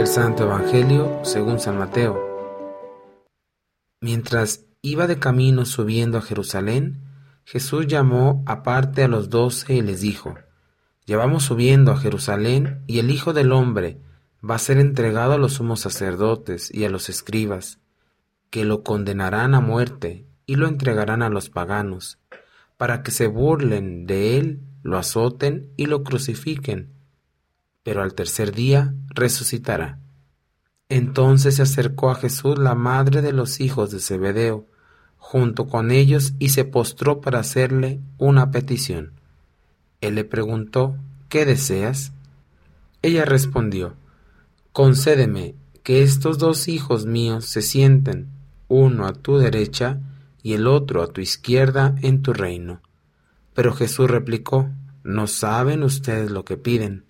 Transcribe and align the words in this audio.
Del 0.00 0.06
Santo 0.06 0.44
Evangelio 0.44 1.20
según 1.24 1.60
San 1.60 1.76
Mateo. 1.76 2.18
Mientras 4.00 4.64
iba 4.80 5.06
de 5.06 5.18
camino 5.18 5.66
subiendo 5.66 6.16
a 6.16 6.22
Jerusalén, 6.22 7.02
Jesús 7.44 7.86
llamó 7.86 8.42
aparte 8.46 9.04
a 9.04 9.08
los 9.08 9.28
doce 9.28 9.74
y 9.74 9.82
les 9.82 10.00
dijo, 10.00 10.36
Ya 11.04 11.18
vamos 11.18 11.42
subiendo 11.42 11.92
a 11.92 11.98
Jerusalén 11.98 12.82
y 12.86 12.98
el 12.98 13.10
Hijo 13.10 13.34
del 13.34 13.52
Hombre 13.52 14.00
va 14.42 14.54
a 14.54 14.58
ser 14.58 14.78
entregado 14.78 15.34
a 15.34 15.38
los 15.38 15.52
sumos 15.52 15.80
sacerdotes 15.80 16.72
y 16.72 16.86
a 16.86 16.88
los 16.88 17.10
escribas, 17.10 17.78
que 18.48 18.64
lo 18.64 18.82
condenarán 18.82 19.54
a 19.54 19.60
muerte 19.60 20.24
y 20.46 20.54
lo 20.54 20.66
entregarán 20.66 21.20
a 21.20 21.28
los 21.28 21.50
paganos, 21.50 22.18
para 22.78 23.02
que 23.02 23.10
se 23.10 23.26
burlen 23.26 24.06
de 24.06 24.38
él, 24.38 24.62
lo 24.82 24.96
azoten 24.96 25.74
y 25.76 25.84
lo 25.84 26.04
crucifiquen, 26.04 26.99
pero 27.82 28.02
al 28.02 28.14
tercer 28.14 28.52
día 28.52 28.94
resucitará. 29.08 29.98
Entonces 30.88 31.56
se 31.56 31.62
acercó 31.62 32.10
a 32.10 32.16
Jesús 32.16 32.58
la 32.58 32.74
madre 32.74 33.22
de 33.22 33.32
los 33.32 33.60
hijos 33.60 33.90
de 33.90 34.00
Zebedeo, 34.00 34.66
junto 35.16 35.68
con 35.68 35.90
ellos, 35.90 36.34
y 36.38 36.48
se 36.48 36.64
postró 36.64 37.20
para 37.20 37.38
hacerle 37.38 38.00
una 38.18 38.50
petición. 38.50 39.12
Él 40.00 40.16
le 40.16 40.24
preguntó, 40.24 40.96
¿qué 41.28 41.44
deseas? 41.44 42.12
Ella 43.02 43.24
respondió, 43.24 43.94
Concédeme 44.72 45.54
que 45.82 46.02
estos 46.02 46.38
dos 46.38 46.68
hijos 46.68 47.06
míos 47.06 47.44
se 47.44 47.62
sienten, 47.62 48.28
uno 48.68 49.06
a 49.06 49.12
tu 49.12 49.38
derecha 49.38 50.00
y 50.42 50.54
el 50.54 50.66
otro 50.66 51.02
a 51.02 51.08
tu 51.08 51.20
izquierda 51.20 51.94
en 52.02 52.22
tu 52.22 52.32
reino. 52.32 52.80
Pero 53.54 53.72
Jesús 53.72 54.10
replicó, 54.10 54.70
No 55.02 55.26
saben 55.26 55.82
ustedes 55.82 56.30
lo 56.30 56.44
que 56.44 56.56
piden. 56.56 57.09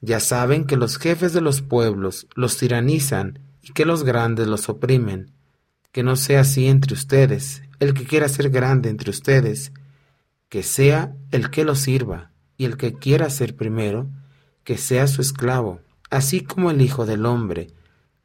Ya 0.00 0.20
saben 0.20 0.64
que 0.64 0.76
los 0.76 0.98
jefes 0.98 1.32
de 1.32 1.40
los 1.40 1.62
pueblos 1.62 2.26
los 2.34 2.56
tiranizan 2.56 3.40
y 3.62 3.72
que 3.72 3.84
los 3.84 4.04
grandes 4.04 4.46
los 4.46 4.68
oprimen. 4.68 5.32
Que 5.92 6.02
no 6.02 6.16
sea 6.16 6.40
así 6.40 6.66
entre 6.66 6.94
ustedes. 6.94 7.62
El 7.80 7.94
que 7.94 8.04
quiera 8.04 8.28
ser 8.28 8.50
grande 8.50 8.90
entre 8.90 9.10
ustedes, 9.10 9.72
que 10.48 10.62
sea 10.62 11.14
el 11.30 11.50
que 11.50 11.64
lo 11.64 11.74
sirva, 11.74 12.32
y 12.56 12.64
el 12.64 12.76
que 12.76 12.94
quiera 12.94 13.30
ser 13.30 13.56
primero, 13.56 14.08
que 14.64 14.76
sea 14.76 15.06
su 15.06 15.20
esclavo 15.22 15.80
así 16.10 16.42
como 16.42 16.70
el 16.70 16.80
Hijo 16.80 17.06
del 17.06 17.26
Hombre 17.26 17.68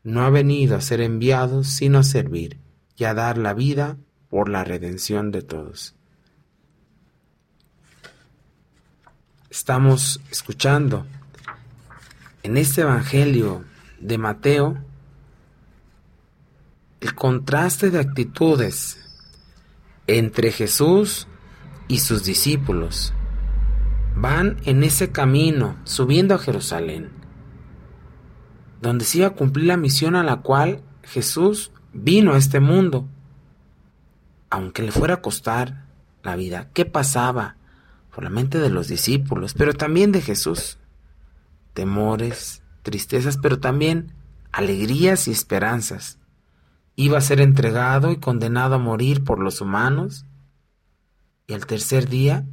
no 0.03 0.21
ha 0.21 0.29
venido 0.29 0.75
a 0.75 0.81
ser 0.81 1.01
enviado 1.01 1.63
sino 1.63 1.99
a 1.99 2.03
servir 2.03 2.59
y 2.97 3.05
a 3.05 3.13
dar 3.13 3.37
la 3.37 3.53
vida 3.53 3.97
por 4.29 4.49
la 4.49 4.63
redención 4.63 5.31
de 5.31 5.41
todos. 5.41 5.95
Estamos 9.49 10.19
escuchando 10.31 11.05
en 12.43 12.57
este 12.57 12.81
Evangelio 12.81 13.63
de 13.99 14.17
Mateo 14.17 14.77
el 16.99 17.15
contraste 17.15 17.89
de 17.89 17.99
actitudes 17.99 18.99
entre 20.07 20.51
Jesús 20.51 21.27
y 21.87 21.99
sus 21.99 22.23
discípulos. 22.23 23.13
Van 24.15 24.57
en 24.65 24.83
ese 24.83 25.11
camino 25.11 25.77
subiendo 25.85 26.35
a 26.35 26.39
Jerusalén 26.39 27.23
donde 28.83 29.05
se 29.05 29.19
iba 29.19 29.27
a 29.27 29.33
cumplir 29.33 29.67
la 29.67 29.77
misión 29.77 30.17
a 30.17 30.23
la 30.23 30.41
cual 30.41 30.81
Jesús 31.03 31.71
vino 31.93 32.33
a 32.33 32.37
este 32.37 32.59
mundo. 32.59 33.07
Aunque 34.49 34.83
le 34.83 34.91
fuera 34.91 35.15
a 35.15 35.21
costar 35.21 35.85
la 36.21 36.35
vida, 36.35 36.69
¿qué 36.73 36.83
pasaba 36.83 37.55
por 38.13 38.25
la 38.25 38.29
mente 38.29 38.59
de 38.59 38.69
los 38.69 38.89
discípulos, 38.89 39.53
pero 39.53 39.73
también 39.73 40.11
de 40.11 40.21
Jesús? 40.21 40.79
Temores, 41.73 42.63
tristezas, 42.81 43.37
pero 43.37 43.59
también 43.59 44.13
alegrías 44.51 45.27
y 45.27 45.31
esperanzas. 45.31 46.19
Iba 46.95 47.17
a 47.17 47.21
ser 47.21 47.41
entregado 47.41 48.11
y 48.11 48.17
condenado 48.17 48.75
a 48.75 48.79
morir 48.79 49.23
por 49.23 49.39
los 49.39 49.61
humanos 49.61 50.25
y 51.47 51.53
al 51.53 51.65
tercer 51.65 52.07
día 52.07 52.45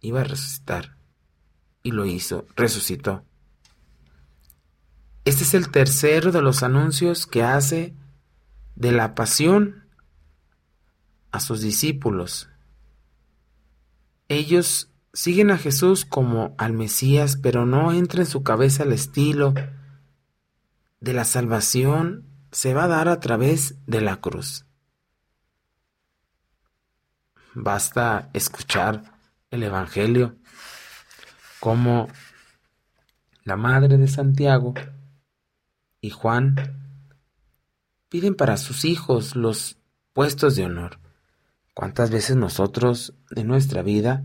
iba 0.00 0.20
a 0.20 0.24
resucitar. 0.24 0.96
Y 1.82 1.90
lo 1.92 2.04
hizo, 2.04 2.46
resucitó. 2.54 3.24
Este 5.24 5.44
es 5.44 5.54
el 5.54 5.70
tercero 5.70 6.32
de 6.32 6.42
los 6.42 6.62
anuncios 6.62 7.26
que 7.26 7.42
hace 7.42 7.94
de 8.74 8.92
la 8.92 9.14
pasión 9.14 9.86
a 11.30 11.40
sus 11.40 11.60
discípulos. 11.60 12.48
Ellos 14.28 14.91
siguen 15.12 15.50
a 15.50 15.58
Jesús 15.58 16.04
como 16.04 16.54
al 16.58 16.72
Mesías, 16.72 17.36
pero 17.36 17.66
no 17.66 17.92
entra 17.92 18.20
en 18.20 18.26
su 18.26 18.42
cabeza 18.42 18.82
el 18.84 18.92
estilo 18.92 19.54
de 21.00 21.12
la 21.12 21.24
salvación 21.24 22.28
se 22.52 22.74
va 22.74 22.84
a 22.84 22.88
dar 22.88 23.08
a 23.08 23.18
través 23.18 23.74
de 23.86 24.00
la 24.00 24.20
cruz. 24.20 24.66
Basta 27.54 28.30
escuchar 28.32 29.02
el 29.50 29.62
Evangelio 29.62 30.36
como 31.60 32.08
la 33.44 33.56
madre 33.56 33.98
de 33.98 34.08
Santiago 34.08 34.74
y 36.00 36.10
Juan 36.10 36.54
piden 38.08 38.34
para 38.34 38.56
sus 38.56 38.84
hijos 38.84 39.34
los 39.34 39.78
puestos 40.12 40.56
de 40.56 40.66
honor. 40.66 41.00
¿Cuántas 41.74 42.10
veces 42.10 42.36
nosotros 42.36 43.14
en 43.34 43.48
nuestra 43.48 43.82
vida 43.82 44.24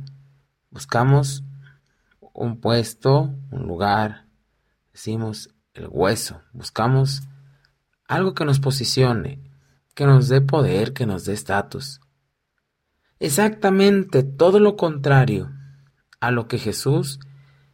buscamos 0.78 1.44
un 2.34 2.62
puesto, 2.62 3.34
un 3.50 3.66
lugar, 3.66 4.28
decimos 4.94 5.50
el 5.74 5.88
hueso, 5.90 6.44
buscamos 6.54 7.24
algo 8.08 8.36
que 8.36 8.46
nos 8.46 8.60
posicione, 8.60 9.42
que 9.96 10.06
nos 10.06 10.28
dé 10.28 10.40
poder, 10.40 10.94
que 10.94 11.08
nos 11.08 11.26
dé 11.26 11.34
estatus? 11.34 12.00
Exactamente 13.18 14.22
todo 14.22 14.60
lo 14.60 14.78
contrario 14.78 15.52
a 16.20 16.30
lo 16.30 16.48
que 16.48 16.60
Jesús 16.60 17.20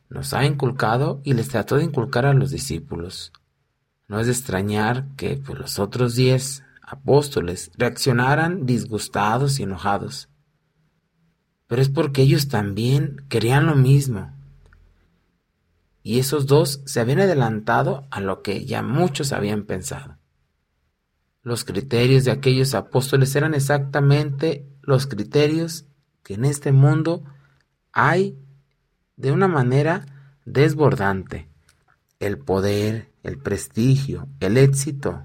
nos 0.07 0.33
ha 0.33 0.45
inculcado 0.45 1.19
y 1.25 1.33
les 1.33 1.49
trató 1.49 1.75
de 1.75 1.83
inculcar 1.83 2.25
a 2.25 2.33
los 2.33 2.51
discípulos. 2.51 3.33
No 4.07 4.21
es 4.21 4.27
de 4.27 4.31
extrañar 4.31 5.07
que 5.17 5.35
pues, 5.35 5.59
los 5.59 5.77
otros 5.77 6.15
diez 6.15 6.63
apóstoles 6.81 7.69
reaccionaran 7.75 8.65
disgustados 8.65 9.59
y 9.59 9.63
enojados. 9.63 10.29
Pero 11.73 11.81
es 11.81 11.89
porque 11.89 12.21
ellos 12.21 12.49
también 12.49 13.25
querían 13.29 13.65
lo 13.65 13.73
mismo. 13.73 14.31
Y 16.03 16.19
esos 16.19 16.45
dos 16.45 16.83
se 16.85 16.99
habían 16.99 17.21
adelantado 17.21 18.07
a 18.11 18.19
lo 18.21 18.43
que 18.43 18.63
ya 18.65 18.83
muchos 18.83 19.33
habían 19.33 19.63
pensado. 19.63 20.19
Los 21.41 21.65
criterios 21.65 22.25
de 22.25 22.31
aquellos 22.31 22.75
apóstoles 22.75 23.35
eran 23.35 23.55
exactamente 23.55 24.69
los 24.83 25.07
criterios 25.07 25.85
que 26.21 26.35
en 26.35 26.45
este 26.45 26.71
mundo 26.71 27.23
hay 27.91 28.37
de 29.15 29.31
una 29.31 29.47
manera 29.47 30.05
desbordante. 30.45 31.49
El 32.19 32.37
poder, 32.37 33.11
el 33.23 33.39
prestigio, 33.39 34.27
el 34.41 34.57
éxito. 34.57 35.23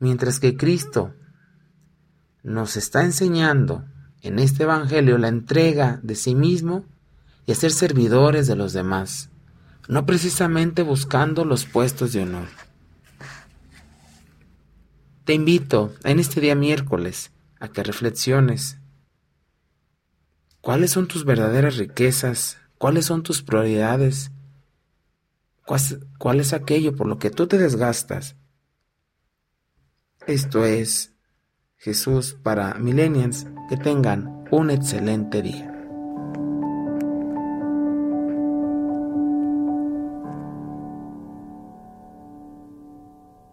Mientras 0.00 0.40
que 0.40 0.56
Cristo 0.56 1.14
nos 2.42 2.76
está 2.76 3.04
enseñando 3.04 3.84
en 4.22 4.38
este 4.38 4.64
Evangelio 4.64 5.18
la 5.18 5.28
entrega 5.28 6.00
de 6.02 6.14
sí 6.14 6.34
mismo 6.34 6.84
y 7.46 7.54
ser 7.54 7.72
servidores 7.72 8.46
de 8.46 8.56
los 8.56 8.72
demás, 8.72 9.30
no 9.88 10.06
precisamente 10.06 10.82
buscando 10.82 11.44
los 11.44 11.64
puestos 11.64 12.12
de 12.12 12.22
honor. 12.22 12.48
Te 15.24 15.34
invito 15.34 15.94
en 16.04 16.18
este 16.18 16.40
día 16.40 16.54
miércoles 16.54 17.32
a 17.60 17.68
que 17.68 17.82
reflexiones. 17.82 18.78
¿Cuáles 20.60 20.90
son 20.90 21.06
tus 21.06 21.24
verdaderas 21.24 21.76
riquezas? 21.76 22.58
¿Cuáles 22.78 23.06
son 23.06 23.22
tus 23.22 23.42
prioridades? 23.42 24.30
¿Cuál 26.18 26.40
es 26.40 26.52
aquello 26.52 26.96
por 26.96 27.06
lo 27.06 27.18
que 27.18 27.30
tú 27.30 27.46
te 27.46 27.58
desgastas? 27.58 28.36
Esto 30.26 30.64
es 30.64 31.12
Jesús 31.80 32.38
para 32.42 32.74
millennials. 32.74 33.46
Que 33.70 33.76
tengan 33.76 34.44
un 34.50 34.70
excelente 34.70 35.42
día. 35.42 35.69